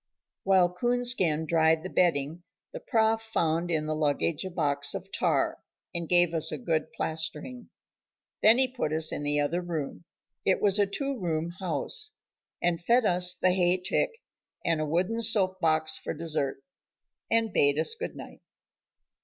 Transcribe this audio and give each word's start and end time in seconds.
While 0.41 0.73
Coonskin 0.73 1.45
dried 1.45 1.83
the 1.83 1.89
bedding, 1.89 2.41
the 2.73 2.79
Prof 2.79 3.21
found 3.21 3.69
in 3.69 3.85
the 3.85 3.93
luggage 3.93 4.43
a 4.43 4.49
box 4.49 4.95
of 4.95 5.11
tar, 5.11 5.59
and 5.93 6.09
gave 6.09 6.33
us 6.33 6.51
a 6.51 6.57
good 6.57 6.91
plastering. 6.93 7.69
Then 8.41 8.57
he 8.57 8.67
put 8.67 8.91
us 8.93 9.11
in 9.11 9.21
the 9.21 9.39
other 9.39 9.61
room, 9.61 10.05
it 10.43 10.59
was 10.59 10.79
a 10.79 10.87
two 10.87 11.15
room 11.19 11.51
house, 11.59 12.15
and 12.63 12.83
fed 12.83 13.05
us 13.05 13.35
the 13.35 13.51
hay 13.51 13.77
tick, 13.79 14.09
and 14.65 14.81
a 14.81 14.87
wooden 14.87 15.21
soap 15.21 15.59
box 15.59 15.99
for 15.99 16.15
dessert, 16.15 16.63
and 17.29 17.53
bade 17.53 17.77
us 17.77 17.93
good 17.93 18.15
night. 18.15 18.41